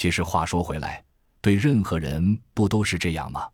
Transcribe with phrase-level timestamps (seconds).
[0.00, 1.04] 其实话说回来，
[1.42, 3.46] 对任何人不都是这样吗？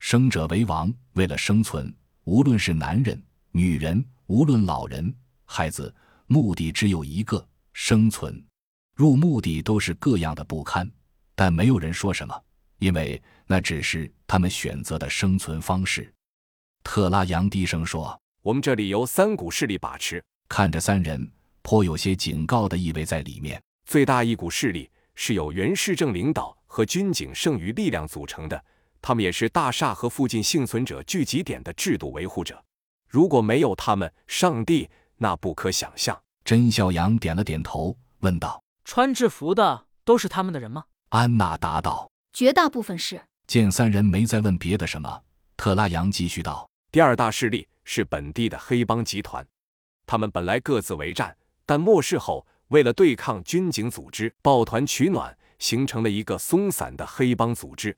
[0.00, 5.94] 生者为王，为了生存，无论是男人、女人，无论老人、孩子，
[6.26, 8.44] 目的只有一个：生存。
[8.96, 10.90] 入墓地都是各样的不堪，
[11.36, 12.42] 但没有人说什么，
[12.80, 16.12] 因为那只是他们选择的生存方式。
[16.82, 20.20] 特拉扬低声说：“我们这里由三股势力把持。”
[20.50, 21.30] 看着三人，
[21.62, 23.62] 颇有些警告的意味在里面。
[23.86, 28.64] 最大一股势力是由原市政领导和军警剩余力量组成的，
[29.00, 32.62] 他们也是大厦和附近幸存者聚集点的制度维护者。
[33.08, 36.20] 如果没有他们，上帝那不可想象。
[36.44, 45.22] 甄小阳点了点头，问道：“穿制服的都是他们的人吗？”安娜答道：“绝大部分是。”见三人没再问别的什么，
[45.56, 49.46] 特拉扬继续道：“第二大势力是本地的黑帮集团，
[50.06, 57.96] 他们本来各自为战，但末世后。”为了对抗军警组织，抱团取暖，形成了一个松散的黑帮组织。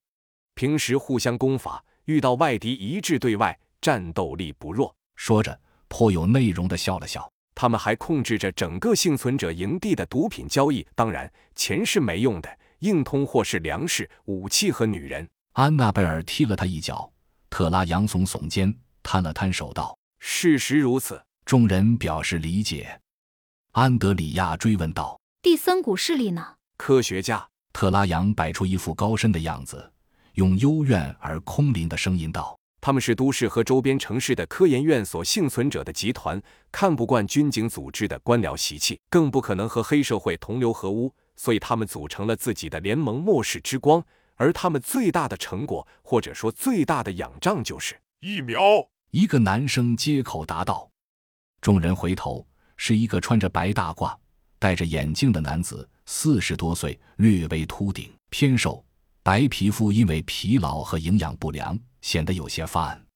[0.55, 4.95] 平时互相攻伐，遇到外敌一致对外，战斗力不弱。
[5.15, 7.27] 说着，颇有内容的笑了笑。
[7.55, 10.87] 他们还控制着整个幸存者营地的毒品交易。
[10.95, 15.27] 当然，钱是没用的，硬通货是粮食、武器和女人。
[15.55, 17.11] 安娜贝尔踢了他一脚。
[17.49, 23.01] 特拉扬耸耸肩，摊了摊手道：“事实如此。”众人表示理解。
[23.77, 29.93] 安德里亚追问道：“第三股势力呢？”科学家特拉扬摆出一副高深的样子，
[30.33, 36.41] 用幽怨而空灵的声音道：“他们是都市和周边城市的科研院所幸存者的集团，
[36.73, 44.03] 看不惯军警组织的官僚习气，更不可能和黑社会同流合污，所以他们组成了自己的联盟——末世之光。
[44.37, 50.91] 而他们最大的成果，或者说最大的仰仗，就是疫苗。”一个男生接口答道。
[51.61, 52.47] 众人回头。
[52.77, 54.17] 是一个穿着白大褂、
[54.59, 58.85] 戴着眼镜的男子，四十多岁，略微秃顶，偏瘦，
[59.23, 63.07] 白皮肤因为疲劳和营养不良显得有些发暗，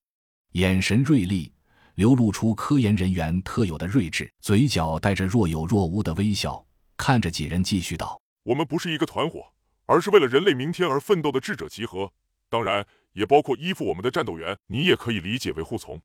[0.52, 1.52] 眼神锐利，
[1.94, 6.64] 流露出科研人员特有的睿智，嘴角带着若有若无的微笑，
[6.96, 9.52] 看着几人继续道：“我们不是一个团伙，
[9.86, 12.12] 而是为了人类明天而奋斗的智者集合，
[12.48, 16.00] 当然也包括依附我们的战斗员，你也可以理解为护从。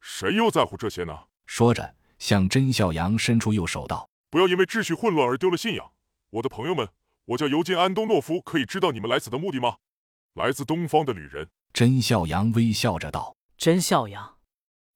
[0.00, 1.94] 谁又在乎这些呢？”说着。
[2.20, 5.90] 向甄孝阳伸出右手道：“不要因为秩序混乱而丢了信仰，
[6.28, 6.86] 我的朋友们，
[7.24, 9.78] 我叫尤金·安东诺夫，可以知道你们来此的目的吗？
[10.34, 14.36] 来自东方的旅人。”甄孝阳微笑着道：“甄孝阳，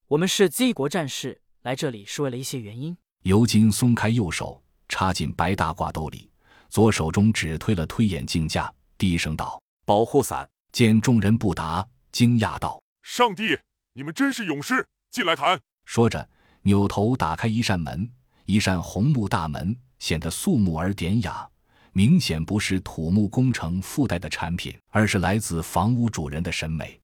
[0.08, 6.30] 我们是 Z 国战士，来这里是为了一些原因。”尤金松开右手，插进白大褂兜里，
[6.68, 13.58] 左手中只推了推眼镜架，低声道：“保护伞。”见众人不答，惊讶道：“上帝，
[13.94, 14.86] 你们真是勇士！
[15.10, 16.28] 进来谈。”说着。
[16.66, 18.10] 扭头打开一扇门，
[18.46, 21.46] 一扇红木大门显得肃穆而典雅，
[21.92, 26.98] 明显不是土木工程附带的产品，而是来自房屋主人的审美。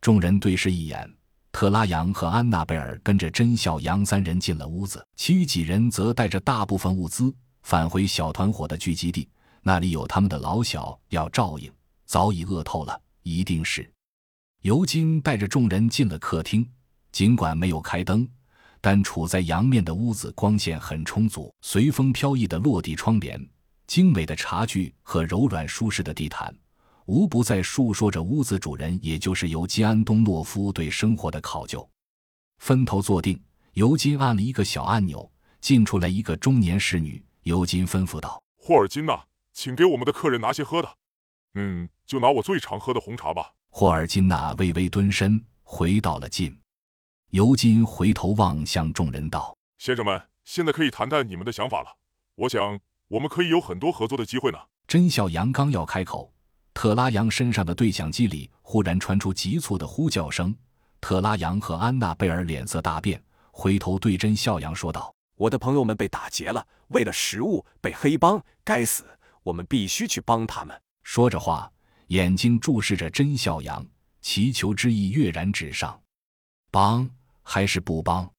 [0.00, 1.06] 众人对视一眼，
[1.52, 7.30] 特拉扬和安娜贝尔跟着甄孝阳三人进了屋子，其余几人则带着大部分物资
[7.62, 9.28] 返回小团伙的聚集地，
[9.60, 11.70] 那里有他们的老小要照应，
[12.06, 12.98] 早已饿透了。
[13.22, 13.86] 一定是，
[14.62, 16.66] 尤金带着众人进了客厅，
[17.12, 18.26] 尽管没有开灯。
[18.84, 23.42] 但处在阳面的屋子光线很充足，随风飘逸的落地窗帘、
[23.86, 26.54] 精美的茶具和柔软舒适的地毯，
[27.06, 31.88] 无不在述说着屋子主人，也就是尤金·安东诺夫对生活的考究。
[32.58, 33.42] 分头坐定，
[33.72, 37.24] 尤金按了一个小按钮，进出来一个中年侍女。
[37.44, 39.24] 尤金吩咐道：“霍尔金娜，
[39.54, 40.96] 请给我们的客人拿些喝的。
[41.54, 46.54] 嗯，就拿我最常喝的红茶吧。”霍尔金娜微微蹲身，回到了近。
[47.34, 51.88] 尤金回头望向众人道：“先生们，现在可以谈谈你们的想法了。
[52.36, 52.78] 我想，
[53.08, 56.32] 我们可以有很多合作的机会呢。”甄孝阳刚要开口，
[56.72, 60.54] 特拉扬身上的对讲机里忽然传出急促的呼叫声。
[61.00, 69.04] 特拉扬和安娜贝尔脸色大变，回头对甄孝阳说道：“我的朋友们被打劫了，为了食物被黑帮，该死！
[69.42, 71.72] 我们必须去帮他们。”说着话，
[72.06, 73.84] 眼睛注视着甄孝阳，
[74.20, 76.00] 祈求之意跃然纸上。
[76.70, 77.10] 帮。
[77.44, 78.33] 还是不帮？